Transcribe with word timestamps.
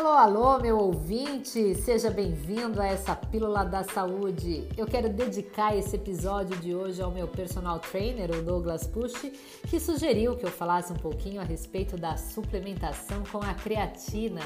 Alô, 0.00 0.12
alô, 0.12 0.58
meu 0.58 0.78
ouvinte! 0.78 1.74
Seja 1.74 2.10
bem-vindo 2.10 2.80
a 2.80 2.86
essa 2.86 3.14
Pílula 3.14 3.66
da 3.66 3.84
Saúde. 3.84 4.66
Eu 4.74 4.86
quero 4.86 5.10
dedicar 5.10 5.76
esse 5.76 5.94
episódio 5.94 6.56
de 6.56 6.74
hoje 6.74 7.02
ao 7.02 7.10
meu 7.10 7.28
personal 7.28 7.78
trainer, 7.78 8.30
o 8.30 8.42
Douglas 8.42 8.86
Push, 8.86 9.30
que 9.68 9.78
sugeriu 9.78 10.36
que 10.36 10.46
eu 10.46 10.50
falasse 10.50 10.90
um 10.90 10.96
pouquinho 10.96 11.38
a 11.38 11.44
respeito 11.44 11.98
da 11.98 12.16
suplementação 12.16 13.22
com 13.30 13.40
a 13.44 13.52
creatina. 13.52 14.40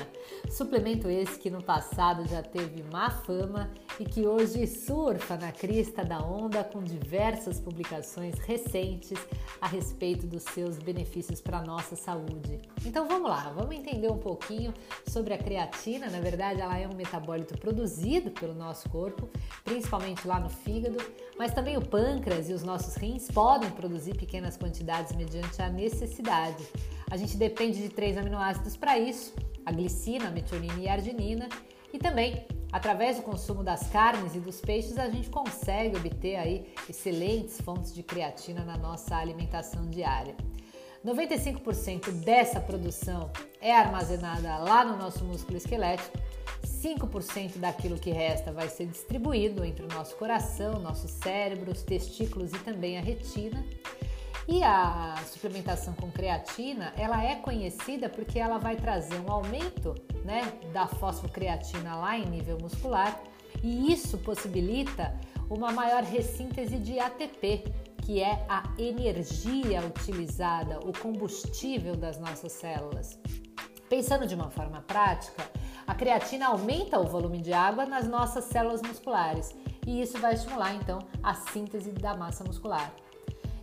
Suplemento 0.50 1.08
esse 1.08 1.38
que 1.38 1.48
no 1.48 1.62
passado 1.62 2.26
já 2.26 2.42
teve 2.42 2.82
má 2.90 3.08
fama 3.08 3.70
e 4.00 4.04
que 4.04 4.26
hoje 4.26 4.66
surfa 4.66 5.36
na 5.36 5.52
crista 5.52 6.04
da 6.04 6.18
onda 6.18 6.64
com 6.64 6.82
diversas 6.82 7.60
publicações 7.60 8.40
recentes 8.40 9.20
a 9.60 9.68
respeito 9.68 10.26
dos 10.26 10.42
seus 10.42 10.78
benefícios 10.78 11.40
para 11.40 11.58
a 11.58 11.62
nossa 11.62 11.94
saúde. 11.94 12.60
Então 12.84 13.06
vamos 13.06 13.30
lá, 13.30 13.52
vamos 13.56 13.76
entender 13.76 14.10
um 14.10 14.18
pouquinho 14.18 14.74
sobre 15.06 15.32
a 15.32 15.43
creatina, 15.44 16.08
na 16.08 16.20
verdade, 16.20 16.60
ela 16.60 16.78
é 16.78 16.88
um 16.88 16.94
metabólito 16.94 17.56
produzido 17.58 18.30
pelo 18.30 18.54
nosso 18.54 18.88
corpo, 18.88 19.28
principalmente 19.62 20.26
lá 20.26 20.40
no 20.40 20.48
fígado, 20.48 20.96
mas 21.38 21.52
também 21.52 21.76
o 21.76 21.86
pâncreas 21.86 22.48
e 22.48 22.54
os 22.54 22.62
nossos 22.62 22.96
rins 22.96 23.30
podem 23.30 23.70
produzir 23.70 24.16
pequenas 24.16 24.56
quantidades 24.56 25.14
mediante 25.14 25.60
a 25.60 25.68
necessidade. 25.68 26.64
A 27.10 27.16
gente 27.16 27.36
depende 27.36 27.82
de 27.82 27.90
três 27.90 28.16
aminoácidos 28.16 28.76
para 28.76 28.98
isso: 28.98 29.34
a 29.66 29.70
glicina, 29.70 30.28
a 30.28 30.30
metionina 30.30 30.80
e 30.80 30.88
a 30.88 30.94
arginina, 30.94 31.48
e 31.92 31.98
também 31.98 32.46
através 32.72 33.18
do 33.18 33.22
consumo 33.22 33.62
das 33.62 33.88
carnes 33.88 34.34
e 34.34 34.40
dos 34.40 34.60
peixes 34.60 34.98
a 34.98 35.08
gente 35.08 35.30
consegue 35.30 35.96
obter 35.96 36.36
aí 36.36 36.74
excelentes 36.88 37.60
fontes 37.60 37.94
de 37.94 38.02
creatina 38.02 38.64
na 38.64 38.76
nossa 38.76 39.16
alimentação 39.16 39.88
diária. 39.88 40.34
95% 41.04 42.10
dessa 42.24 42.58
produção 42.60 43.30
é 43.60 43.76
armazenada 43.76 44.56
lá 44.56 44.84
no 44.84 44.96
nosso 44.96 45.22
músculo 45.22 45.58
esquelético, 45.58 46.18
5% 46.64 47.58
daquilo 47.58 47.98
que 47.98 48.10
resta 48.10 48.50
vai 48.50 48.68
ser 48.68 48.86
distribuído 48.86 49.64
entre 49.64 49.84
o 49.84 49.88
nosso 49.88 50.16
coração, 50.16 50.80
nosso 50.80 51.06
cérebro, 51.06 51.72
os 51.72 51.82
testículos 51.82 52.52
e 52.52 52.58
também 52.60 52.96
a 52.96 53.02
retina. 53.02 53.62
E 54.48 54.62
a 54.62 55.14
suplementação 55.26 55.94
com 55.94 56.10
creatina, 56.10 56.92
ela 56.96 57.22
é 57.22 57.34
conhecida 57.36 58.08
porque 58.08 58.38
ela 58.38 58.58
vai 58.58 58.76
trazer 58.76 59.18
um 59.20 59.30
aumento 59.30 59.94
né, 60.24 60.52
da 60.72 60.86
fosfocreatina 60.86 61.96
lá 61.96 62.18
em 62.18 62.26
nível 62.26 62.58
muscular 62.58 63.18
e 63.62 63.92
isso 63.92 64.18
possibilita 64.18 65.18
uma 65.48 65.72
maior 65.72 66.02
ressíntese 66.02 66.76
de 66.78 66.98
ATP, 66.98 67.64
que 68.04 68.22
é 68.22 68.44
a 68.48 68.62
energia 68.78 69.80
utilizada, 69.80 70.78
o 70.80 70.92
combustível 70.98 71.96
das 71.96 72.18
nossas 72.18 72.52
células. 72.52 73.18
Pensando 73.88 74.26
de 74.26 74.34
uma 74.34 74.50
forma 74.50 74.82
prática, 74.82 75.50
a 75.86 75.94
creatina 75.94 76.48
aumenta 76.48 76.98
o 76.98 77.06
volume 77.06 77.40
de 77.40 77.52
água 77.52 77.86
nas 77.86 78.06
nossas 78.06 78.44
células 78.44 78.82
musculares 78.82 79.54
e 79.86 80.02
isso 80.02 80.18
vai 80.18 80.34
estimular 80.34 80.74
então 80.74 80.98
a 81.22 81.34
síntese 81.34 81.92
da 81.92 82.14
massa 82.14 82.44
muscular. 82.44 82.92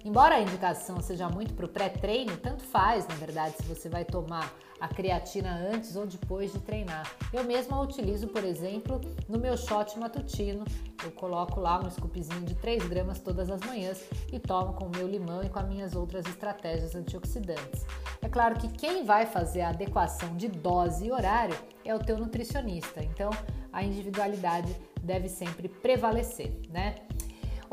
Embora 0.04 0.36
a 0.36 0.42
indicação 0.42 1.00
seja 1.00 1.30
muito 1.30 1.54
para 1.54 1.66
o 1.66 1.70
pré-treino, 1.70 2.36
tanto 2.38 2.64
faz, 2.64 3.08
na 3.08 3.16
verdade, 3.16 3.56
se 3.58 3.64
você 3.64 3.88
vai 3.88 4.04
tomar 4.04 4.52
a 4.80 4.88
creatina 4.88 5.54
antes 5.72 5.96
ou 5.96 6.08
depois 6.08 6.52
de 6.52 6.60
treinar. 6.60 7.06
Eu 7.32 7.44
mesma 7.44 7.78
a 7.78 7.82
utilizo, 7.82 8.28
por 8.28 8.44
exemplo, 8.44 9.00
no 9.30 9.38
meu 9.38 9.56
shot 9.56 10.00
matutino. 10.00 10.66
Eu 11.04 11.12
coloco 11.12 11.60
lá 11.60 11.80
um 11.80 11.90
scoopzinho 11.90 12.42
de 12.42 12.56
3 12.56 12.84
gramas 12.88 13.20
todas 13.20 13.52
as 13.52 13.62
manhãs 13.62 14.04
e 14.34 14.40
tomo 14.40 14.74
com 14.74 14.86
o 14.86 14.90
meu 14.90 15.08
limão 15.08 15.44
e 15.44 15.50
com 15.50 15.60
as 15.60 15.68
minhas 15.68 15.96
outras 15.96 16.26
estratégias 16.26 16.96
antioxidantes. 16.96 17.86
É 18.24 18.28
claro 18.28 18.56
que 18.56 18.70
quem 18.70 19.06
vai 19.06 19.28
fazer 19.28 19.62
a 19.62 19.70
adequação 19.70 20.36
de 20.36 20.48
dose 20.48 21.06
e 21.06 21.12
horário 21.12 21.56
é 21.86 21.94
o 21.94 22.00
teu 22.00 22.18
nutricionista, 22.18 23.04
então 23.04 23.30
a 23.72 23.84
individualidade 23.84 24.76
deve 25.04 25.30
sempre 25.30 25.68
prevalecer, 25.70 26.52
né? 26.70 26.96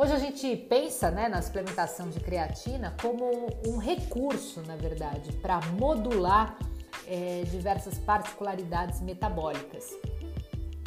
Hoje 0.00 0.12
a 0.12 0.18
gente 0.20 0.54
pensa 0.54 1.10
né, 1.10 1.28
na 1.28 1.42
suplementação 1.42 2.08
de 2.08 2.20
creatina 2.20 2.94
como 3.02 3.48
um 3.66 3.78
recurso, 3.78 4.62
na 4.62 4.76
verdade, 4.76 5.32
para 5.32 5.60
modular 5.72 6.56
é, 7.04 7.42
diversas 7.50 7.98
particularidades 7.98 9.00
metabólicas. 9.00 9.90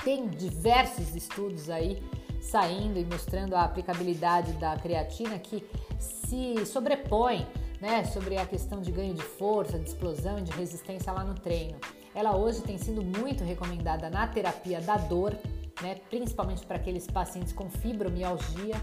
Tem 0.01 0.29
diversos 0.29 1.13
estudos 1.13 1.69
aí 1.69 2.01
saindo 2.39 2.97
e 2.97 3.03
mostrando 3.03 3.53
a 3.53 3.66
aplicabilidade 3.66 4.53
da 4.53 4.77
creatina 4.77 5.38
que 5.38 5.61
se 6.00 6.66
sobrepõe 6.66 7.45
né, 7.81 8.05
sobre 8.05 8.38
a 8.38 8.45
questão 8.45 8.79
de 8.79 8.94
ganho 8.94 9.13
de 9.13 9.23
força, 9.23 9.77
de 9.77 9.89
explosão 9.89 10.39
e 10.39 10.44
de 10.44 10.53
resistência 10.53 11.11
lá 11.11 11.25
no 11.25 11.35
treino. 11.35 11.77
Ela 12.16 12.38
hoje 12.38 12.61
tem 12.61 12.77
sido 12.77 13.03
muito 13.03 13.44
recomendada 13.44 14.09
na 14.09 14.25
terapia 14.25 14.79
da 14.79 14.95
dor, 14.95 15.35
né, 15.81 15.96
principalmente 16.09 16.66
para 16.66 16.78
aqueles 16.78 17.08
pacientes 17.08 17.53
com 17.53 17.69
fibromialgia, 17.69 18.75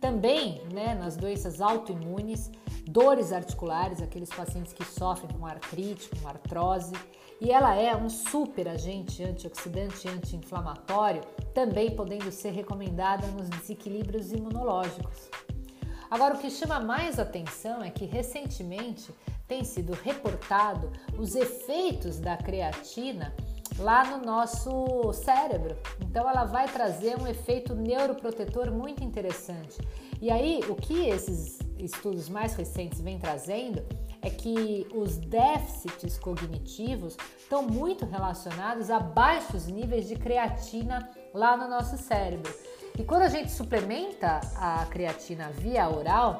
também 0.00 0.62
né, 0.72 0.94
nas 0.94 1.16
doenças 1.16 1.60
autoimunes, 1.60 2.50
dores 2.86 3.32
articulares, 3.32 4.02
aqueles 4.02 4.28
pacientes 4.28 4.72
que 4.72 4.84
sofrem 4.84 5.30
com 5.36 5.46
artrite, 5.46 6.08
com 6.10 6.28
artrose, 6.28 6.94
e 7.40 7.50
ela 7.50 7.74
é 7.74 7.94
um 7.94 8.08
super 8.08 8.68
agente 8.68 9.22
antioxidante 9.22 10.08
anti-inflamatório, 10.08 11.22
também 11.52 11.94
podendo 11.94 12.30
ser 12.30 12.50
recomendada 12.50 13.26
nos 13.28 13.48
desequilíbrios 13.48 14.32
imunológicos. 14.32 15.28
Agora, 16.10 16.34
o 16.34 16.38
que 16.38 16.50
chama 16.50 16.80
mais 16.80 17.18
atenção 17.18 17.82
é 17.82 17.90
que 17.90 18.04
recentemente 18.04 19.12
tem 19.46 19.64
sido 19.64 19.92
reportado 19.92 20.90
os 21.18 21.34
efeitos 21.34 22.18
da 22.18 22.36
creatina 22.36 23.34
lá 23.78 24.04
no 24.04 24.24
nosso 24.24 25.12
cérebro. 25.12 25.76
Então 26.00 26.28
ela 26.28 26.44
vai 26.44 26.66
trazer 26.66 27.20
um 27.20 27.26
efeito 27.26 27.74
neuroprotetor 27.74 28.70
muito 28.70 29.04
interessante. 29.04 29.78
E 30.20 30.30
aí, 30.30 30.60
o 30.68 30.74
que 30.74 31.08
esses 31.08 31.58
estudos 31.78 32.28
mais 32.28 32.54
recentes 32.54 33.00
vêm 33.00 33.18
trazendo 33.18 33.84
é 34.22 34.30
que 34.30 34.88
os 34.94 35.18
déficits 35.18 36.18
cognitivos 36.18 37.16
estão 37.38 37.62
muito 37.62 38.04
relacionados 38.06 38.90
a 38.90 38.98
baixos 38.98 39.66
níveis 39.66 40.08
de 40.08 40.16
creatina 40.16 41.08
lá 41.34 41.56
no 41.56 41.68
nosso 41.68 41.98
cérebro. 41.98 42.52
E 42.98 43.04
quando 43.04 43.22
a 43.22 43.28
gente 43.28 43.50
suplementa 43.50 44.40
a 44.56 44.86
creatina 44.86 45.50
via 45.50 45.88
oral, 45.88 46.38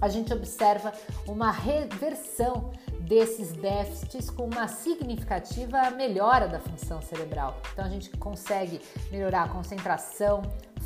a 0.00 0.08
gente 0.08 0.32
observa 0.32 0.92
uma 1.26 1.50
reversão 1.50 2.72
desses 3.06 3.52
déficits 3.52 4.30
com 4.30 4.44
uma 4.44 4.66
significativa 4.68 5.90
melhora 5.90 6.48
da 6.48 6.58
função 6.58 7.00
cerebral. 7.02 7.60
Então 7.72 7.84
a 7.84 7.88
gente 7.88 8.10
consegue 8.16 8.80
melhorar 9.10 9.44
a 9.44 9.48
concentração, 9.48 10.42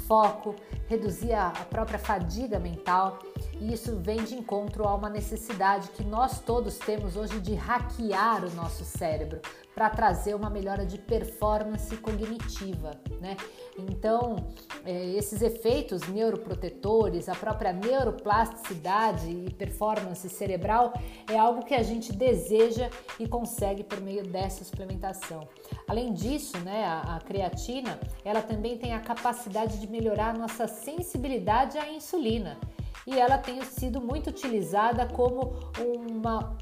foco, 0.07 0.55
reduzir 0.89 1.35
a 1.35 1.51
própria 1.71 1.99
fadiga 1.99 2.59
mental 2.59 3.19
e 3.61 3.73
isso 3.73 3.97
vem 3.97 4.23
de 4.25 4.35
encontro 4.35 4.87
a 4.87 4.95
uma 4.95 5.11
necessidade 5.11 5.89
que 5.91 6.05
nós 6.05 6.41
todos 6.41 6.79
temos 6.79 7.17
hoje 7.17 7.41
de 7.41 7.55
hackear 7.55 8.45
o 8.45 8.55
nosso 8.55 8.85
cérebro 8.85 9.41
para 9.75 9.91
trazer 9.91 10.35
uma 10.35 10.51
melhora 10.51 10.85
de 10.85 10.99
performance 10.99 11.97
cognitiva, 11.99 13.01
né? 13.21 13.37
Então, 13.79 14.37
é, 14.85 15.11
esses 15.11 15.41
efeitos 15.41 16.03
neuroprotetores, 16.09 17.29
a 17.29 17.35
própria 17.35 17.73
neuroplasticidade 17.73 19.31
e 19.31 19.53
performance 19.53 20.29
cerebral 20.29 20.93
é 21.31 21.39
algo 21.39 21.65
que 21.65 21.75
a 21.75 21.83
gente 21.83 22.13
deseja 22.13 22.91
e 23.21 23.29
consegue 23.29 23.85
por 23.85 24.01
meio 24.01 24.25
dessa 24.25 24.65
suplementação. 24.65 25.49
Além 25.87 26.13
disso, 26.13 26.59
né, 26.59 26.85
a, 26.85 27.21
creatina, 27.25 28.01
ela 28.25 28.43
também 28.43 28.77
tem 28.79 28.95
a 28.95 29.01
capacidade 29.01 29.79
de 29.79 29.87
melhorar 29.87 30.35
a 30.35 30.39
nossa 30.39 30.67
sensibilidade 30.67 31.79
à 31.79 31.89
insulina 31.89 32.59
e 33.07 33.19
ela 33.19 33.39
tem 33.39 33.63
sido 33.65 34.01
muito 34.01 34.31
utilizada 34.31 35.07
como 35.07 35.55
uma 35.79 36.57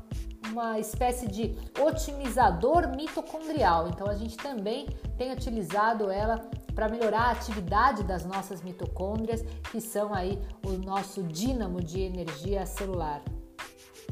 uma 0.50 0.78
espécie 0.78 1.26
de 1.26 1.56
otimizador 1.80 2.88
mitocondrial. 2.96 3.88
Então 3.88 4.08
a 4.08 4.14
gente 4.14 4.36
também 4.36 4.86
tem 5.18 5.32
utilizado 5.32 6.10
ela 6.10 6.48
para 6.74 6.88
melhorar 6.88 7.22
a 7.22 7.30
atividade 7.30 8.04
das 8.04 8.24
nossas 8.24 8.62
mitocôndrias, 8.62 9.42
que 9.70 9.80
são 9.80 10.14
aí 10.14 10.38
o 10.64 10.72
nosso 10.72 11.22
dínamo 11.22 11.82
de 11.82 12.00
energia 12.00 12.66
celular. 12.66 13.22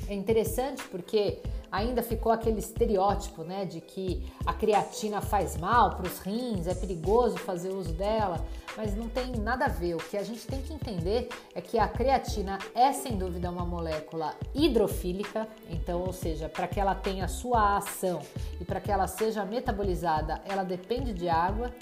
É 0.08 0.14
interessante 0.14 0.82
porque 0.88 1.42
ainda 1.70 2.02
ficou 2.02 2.30
aquele 2.32 2.58
estereótipo, 2.58 3.42
né, 3.42 3.64
de 3.64 3.80
que 3.80 4.30
a 4.46 4.52
creatina 4.52 5.20
faz 5.20 5.56
mal 5.56 5.96
para 5.96 6.06
os 6.06 6.18
rins, 6.20 6.66
é 6.66 6.74
perigoso 6.74 7.36
fazer 7.36 7.70
uso 7.70 7.92
dela, 7.92 8.44
mas 8.76 8.94
não 8.94 9.08
tem 9.08 9.32
nada 9.36 9.66
a 9.66 9.68
ver. 9.68 9.94
O 9.94 9.98
que 9.98 10.16
a 10.16 10.22
gente 10.22 10.46
tem 10.46 10.60
que 10.62 10.72
entender 10.72 11.28
é 11.54 11.60
que 11.60 11.78
a 11.78 11.88
creatina 11.88 12.58
é 12.74 12.92
sem 12.92 13.16
dúvida 13.16 13.50
uma 13.50 13.64
molécula 13.64 14.34
hidrofílica, 14.54 15.48
então, 15.70 16.00
ou 16.02 16.12
seja, 16.12 16.48
para 16.48 16.66
que 16.66 16.80
ela 16.80 16.94
tenha 16.94 17.28
sua 17.28 17.76
ação 17.76 18.20
e 18.60 18.64
para 18.64 18.80
que 18.80 18.90
ela 18.90 19.06
seja 19.06 19.44
metabolizada, 19.44 20.40
ela 20.44 20.62
depende 20.62 21.12
de 21.12 21.28
água. 21.28 21.72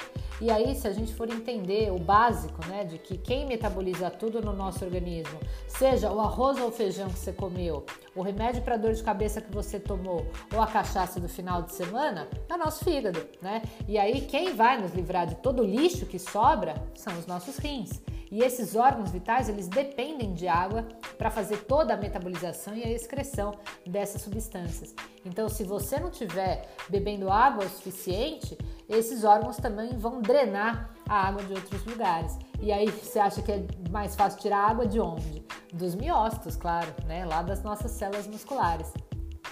E 0.40 0.50
aí, 0.50 0.74
se 0.74 0.88
a 0.88 0.92
gente 0.92 1.14
for 1.14 1.30
entender 1.30 1.92
o 1.92 1.98
básico, 1.98 2.66
né, 2.66 2.84
de 2.84 2.98
que 2.98 3.16
quem 3.16 3.46
metaboliza 3.46 4.10
tudo 4.10 4.40
no 4.40 4.52
nosso 4.52 4.84
organismo, 4.84 5.38
seja 5.68 6.10
o 6.10 6.20
arroz 6.20 6.58
ou 6.58 6.68
o 6.68 6.72
feijão 6.72 7.08
que 7.08 7.18
você 7.18 7.32
comeu, 7.32 7.84
O 8.14 8.20
remédio 8.20 8.62
para 8.62 8.76
dor 8.76 8.92
de 8.92 9.02
cabeça 9.02 9.40
que 9.40 9.50
você 9.50 9.80
tomou 9.80 10.26
ou 10.52 10.60
a 10.60 10.66
cachaça 10.66 11.18
do 11.18 11.28
final 11.28 11.62
de 11.62 11.72
semana 11.72 12.28
é 12.46 12.54
o 12.54 12.58
nosso 12.58 12.84
fígado, 12.84 13.26
né? 13.40 13.62
E 13.88 13.98
aí 13.98 14.20
quem 14.20 14.54
vai 14.54 14.78
nos 14.78 14.92
livrar 14.92 15.26
de 15.26 15.36
todo 15.36 15.62
o 15.62 15.66
lixo 15.66 16.04
que 16.04 16.18
sobra 16.18 16.74
são 16.94 17.18
os 17.18 17.26
nossos 17.26 17.56
rins. 17.56 18.02
E 18.32 18.42
esses 18.42 18.74
órgãos 18.74 19.10
vitais, 19.10 19.50
eles 19.50 19.68
dependem 19.68 20.32
de 20.32 20.48
água 20.48 20.88
para 21.18 21.30
fazer 21.30 21.64
toda 21.64 21.92
a 21.92 21.98
metabolização 21.98 22.74
e 22.74 22.82
a 22.82 22.90
excreção 22.90 23.52
dessas 23.86 24.22
substâncias. 24.22 24.94
Então, 25.22 25.50
se 25.50 25.62
você 25.64 26.00
não 26.00 26.08
estiver 26.08 26.66
bebendo 26.88 27.30
água 27.30 27.66
o 27.66 27.68
suficiente, 27.68 28.56
esses 28.88 29.22
órgãos 29.22 29.58
também 29.58 29.98
vão 29.98 30.22
drenar 30.22 30.94
a 31.06 31.28
água 31.28 31.44
de 31.44 31.52
outros 31.52 31.84
lugares. 31.84 32.38
E 32.58 32.72
aí 32.72 32.88
você 32.88 33.18
acha 33.18 33.42
que 33.42 33.52
é 33.52 33.66
mais 33.90 34.16
fácil 34.16 34.40
tirar 34.40 34.66
água 34.70 34.86
de 34.86 34.98
onde? 34.98 35.44
Dos 35.70 35.94
miócitos, 35.94 36.56
claro, 36.56 36.88
né? 37.04 37.26
Lá 37.26 37.42
das 37.42 37.62
nossas 37.62 37.90
células 37.90 38.26
musculares. 38.26 38.90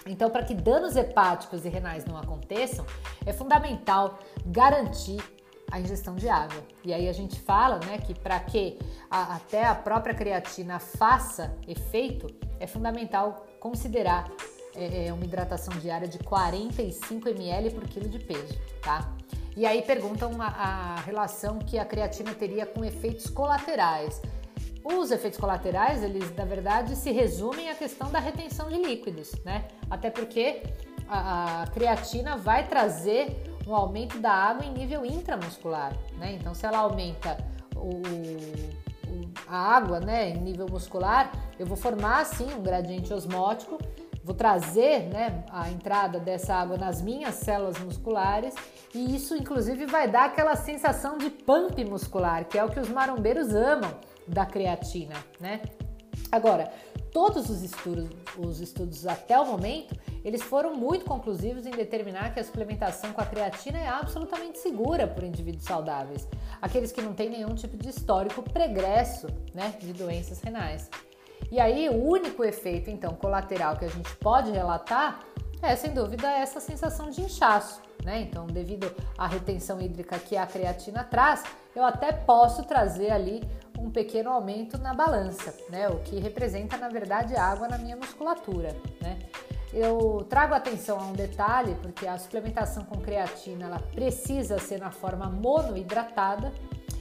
Então, 0.07 0.31
para 0.31 0.43
que 0.43 0.55
danos 0.55 0.97
hepáticos 0.97 1.67
e 1.67 1.69
renais 1.69 2.07
não 2.07 2.17
aconteçam, 2.17 2.87
é 3.27 3.33
fundamental 3.35 4.19
garantir 4.47 5.23
a 5.71 5.81
ingestão 5.81 6.17
de 6.17 6.29
água. 6.29 6.63
E 6.85 6.93
aí 6.93 7.09
a 7.09 7.13
gente 7.13 7.41
fala, 7.41 7.79
né, 7.87 7.99
que 7.99 8.15
para 8.15 8.39
que 8.41 8.79
a, 9.11 9.37
até 9.37 9.65
a 9.65 9.75
própria 9.75 10.15
creatina 10.15 10.79
faça 10.79 11.57
efeito, 11.67 12.27
é 12.59 12.67
fundamental 12.67 13.47
considerar 13.59 14.31
é, 14.75 15.07
é 15.07 15.13
uma 15.13 15.25
hidratação 15.25 15.77
diária 15.79 16.07
de 16.07 16.19
45 16.19 17.29
ml 17.29 17.71
por 17.71 17.89
quilo 17.89 18.09
de 18.09 18.19
peso, 18.19 18.59
tá? 18.83 19.13
E 19.57 19.67
aí 19.67 19.83
perguntam 19.83 20.41
a, 20.41 20.47
a 20.47 20.95
relação 21.01 21.59
que 21.59 21.79
a 21.79 21.85
creatina 21.85 22.33
teria 22.35 22.65
com 22.65 22.85
efeitos 22.85 23.29
colaterais. 23.29 24.23
Os 24.85 25.11
efeitos 25.11 25.39
colaterais, 25.39 26.03
eles 26.03 26.35
na 26.35 26.45
verdade 26.45 26.97
se 26.97 27.11
resumem 27.11 27.69
à 27.69 27.75
questão 27.75 28.11
da 28.11 28.19
retenção 28.19 28.69
de 28.69 28.77
líquidos, 28.77 29.33
né? 29.45 29.67
Até 29.91 30.09
porque 30.09 30.63
a, 31.09 31.63
a 31.63 31.67
creatina 31.67 32.37
vai 32.37 32.67
trazer 32.67 33.50
um 33.67 33.75
aumento 33.75 34.19
da 34.19 34.33
água 34.33 34.65
em 34.65 34.73
nível 34.73 35.05
intramuscular, 35.05 35.97
né? 36.19 36.33
Então, 36.33 36.55
se 36.55 36.67
ela 36.67 36.79
aumenta 36.79 37.37
o, 37.77 37.97
o, 39.09 39.31
a 39.47 39.57
água, 39.57 40.01
né, 40.01 40.31
em 40.31 40.39
nível 40.39 40.67
muscular, 40.69 41.33
eu 41.59 41.67
vou 41.67 41.77
formar 41.77 42.21
assim 42.21 42.53
um 42.55 42.63
gradiente 42.63 43.13
osmótico, 43.13 43.79
vou 44.25 44.35
trazer, 44.35 45.09
né, 45.09 45.45
a 45.51 45.71
entrada 45.71 46.19
dessa 46.19 46.55
água 46.55 46.77
nas 46.77 47.01
minhas 47.01 47.37
células 47.37 47.79
musculares 47.81 48.55
e 48.95 49.15
isso, 49.15 49.37
inclusive, 49.37 49.87
vai 49.87 50.11
dar 50.11 50.27
aquela 50.27 50.57
sensação 50.57 51.17
de 51.17 51.31
pump 51.31 51.85
muscular, 51.85 52.45
que 52.45 52.59
é 52.59 52.65
o 52.65 52.69
que 52.69 52.81
os 52.81 52.89
marombeiros 52.89 53.55
amam 53.55 53.93
da 54.27 54.45
creatina, 54.45 55.15
né? 55.39 55.61
Agora, 56.31 56.73
todos 57.13 57.49
os 57.51 57.63
estudos, 57.63 58.09
os 58.39 58.61
estudos 58.61 59.07
até 59.07 59.39
o 59.39 59.47
momento, 59.47 59.97
eles 60.25 60.43
foram 60.43 60.75
muito 60.75 61.05
conclusivos 61.05 61.67
em 61.67 61.71
determinar 61.71 62.33
que 62.35 62.41
a 62.41 62.45
suplementação 62.45 63.13
com 63.13 63.21
a 63.21 63.27
creatina 63.27 63.79
é 63.79 63.89
absolutamente 63.89 64.59
segura 64.59 65.07
por 65.07 65.25
indivíduos 65.25 65.65
saudáveis, 65.65 66.29
aqueles 66.61 66.93
que 66.93 67.01
não 67.01 67.15
têm 67.15 67.31
nenhum 67.31 67.55
tipo 67.55 67.77
de 67.77 67.89
histórico 67.89 68.43
pregresso 68.43 69.27
né, 69.55 69.75
de 69.81 69.93
doenças 69.93 70.41
renais. 70.41 70.91
E 71.51 71.59
aí, 71.59 71.89
o 71.89 72.05
único 72.05 72.45
efeito, 72.45 72.91
então, 72.91 73.15
colateral 73.15 73.77
que 73.77 73.85
a 73.85 73.89
gente 73.89 74.15
pode 74.17 74.51
relatar 74.51 75.25
é, 75.63 75.77
sem 75.77 75.93
dúvida, 75.93 76.31
essa 76.31 76.61
sensação 76.61 77.11
de 77.11 77.21
inchaço. 77.21 77.83
Né? 78.05 78.23
Então, 78.23 78.47
devido 78.47 78.91
à 79.19 79.27
retenção 79.27 79.81
hídrica 79.81 80.19
que 80.19 80.37
a 80.37 80.47
creatina 80.47 81.05
traz, 81.05 81.43
eu 81.75 81.85
até 81.85 82.13
posso 82.13 82.63
trazer 82.65 83.11
ali 83.11 83.43
um 83.79 83.91
pequeno 83.91 84.31
aumento 84.31 84.79
na 84.79 84.95
balança, 84.95 85.55
né? 85.71 85.89
O 85.89 85.99
que 86.01 86.19
representa, 86.19 86.77
na 86.77 86.89
verdade, 86.89 87.35
água 87.35 87.67
na 87.67 87.79
minha 87.79 87.97
musculatura, 87.97 88.77
né? 89.01 89.19
Eu 89.73 90.27
trago 90.29 90.55
atenção 90.55 90.99
a 90.99 91.05
um 91.05 91.13
detalhe, 91.13 91.77
porque 91.77 92.07
a 92.07 92.19
suplementação 92.19 92.85
com 92.85 93.01
creatina 93.01 93.67
ela 93.67 93.79
precisa 93.79 94.59
ser 94.59 94.81
na 94.81 94.91
forma 94.91 95.27
monohidratada 95.27 96.53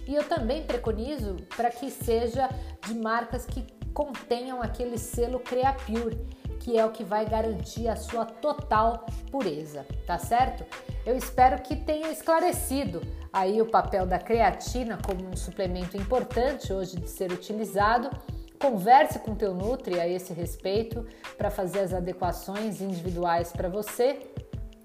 e 0.07 0.16
eu 0.16 0.24
também 0.27 0.63
preconizo 0.63 1.36
para 1.56 1.69
que 1.69 1.89
seja 1.89 2.50
de 2.86 2.94
marcas 2.94 3.45
que 3.45 3.66
contenham 3.94 4.62
aquele 4.62 4.98
selo 4.98 5.39
CreaPure, 5.39 6.18
que 6.60 6.77
é 6.77 6.86
o 6.86 6.92
que 6.92 7.04
vai 7.04 7.25
garantir 7.25 7.88
a 7.88 7.95
sua 7.95 8.25
total 8.25 9.06
pureza, 9.31 9.86
tá 10.06 10.18
certo? 10.18 10.66
Eu 11.06 11.16
espero 11.16 11.62
que 11.62 11.75
tenha 11.75 12.12
esclarecido 12.12 13.01
aí 13.31 13.62
o 13.62 13.66
papel 13.66 14.06
da 14.06 14.19
creatina 14.19 14.98
como 15.06 15.27
um 15.27 15.36
suplemento 15.36 15.98
importante 15.98 16.71
hoje 16.71 16.98
de 16.98 17.10
ser 17.10 17.31
utilizado. 17.31 18.10
Converse 18.59 19.19
com 19.19 19.33
teu 19.35 19.53
Nutri 19.53 20.00
a 20.00 20.07
esse 20.07 20.33
respeito 20.33 21.06
para 21.38 21.50
fazer 21.50 21.79
as 21.79 21.94
adequações 21.94 22.81
individuais 22.81 23.51
para 23.51 23.69
você. 23.69 24.19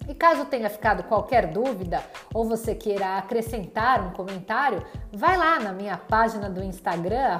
E 0.06 0.14
caso 0.14 0.44
tenha 0.44 0.68
ficado 0.68 1.02
qualquer 1.04 1.46
dúvida 1.48 2.02
ou 2.32 2.44
você 2.44 2.74
queira 2.74 3.16
acrescentar 3.16 4.06
um 4.06 4.12
comentário, 4.12 4.84
vai 5.10 5.36
lá 5.36 5.58
na 5.58 5.72
minha 5.72 5.96
página 5.96 6.48
do 6.50 6.62
Instagram, 6.62 7.38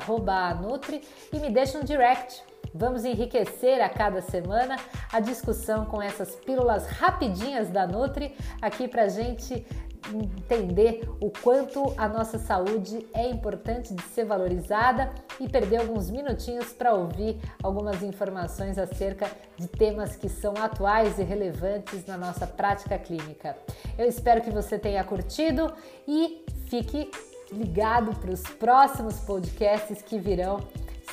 @nutri 0.61 1.03
e 1.33 1.39
me 1.39 1.51
deixa 1.51 1.79
um 1.79 1.85
direct. 1.85 2.43
Vamos 2.75 3.05
enriquecer 3.05 3.81
a 3.81 3.89
cada 3.89 4.21
semana 4.21 4.77
a 5.13 5.21
discussão 5.21 5.85
com 5.85 6.03
essas 6.03 6.35
pílulas 6.35 6.87
rapidinhas 6.87 7.69
da 7.69 7.87
Nutri 7.87 8.35
aqui 8.61 8.89
para 8.89 9.07
gente 9.07 9.65
entender 10.13 11.09
o 11.21 11.31
quanto 11.31 11.95
a 11.97 12.09
nossa 12.09 12.39
saúde 12.39 13.07
é 13.15 13.29
importante 13.29 13.95
de 13.95 14.03
ser 14.03 14.25
valorizada 14.25 15.13
e 15.41 15.49
perder 15.49 15.79
alguns 15.79 16.11
minutinhos 16.11 16.73
para 16.73 16.93
ouvir 16.93 17.41
algumas 17.63 18.03
informações 18.03 18.79
acerca 18.79 19.31
de 19.57 19.67
temas 19.69 20.17
que 20.17 20.29
são 20.29 20.55
atuais 20.57 21.19
e 21.19 21.23
relevantes 21.23 22.07
na 22.07 22.17
nossa 22.17 22.47
prática 22.47 22.99
clínica. 22.99 23.57
Eu 23.97 24.07
espero 24.07 24.43
que 24.43 24.51
você 24.51 24.79
tenha 24.79 25.03
curtido 25.05 25.73
e 26.07 26.45
fique 26.69 27.11
ligado 27.53 28.15
para 28.19 28.31
os 28.31 28.43
próximos 28.43 29.21
podcasts 29.21 30.03
que 30.03 30.19
virão 30.19 30.61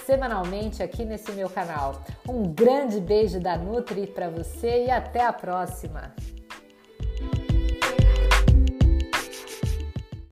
semanalmente 0.06 0.82
aqui 0.82 1.06
nesse 1.06 1.32
meu 1.32 1.50
canal. 1.50 2.02
Um 2.28 2.44
grande 2.44 3.00
beijo 3.00 3.40
da 3.40 3.58
Nutri 3.58 4.08
para 4.08 4.30
você 4.30 4.86
e 4.86 4.92
até 4.92 5.24
a 5.26 5.34
próxima! 5.34 6.14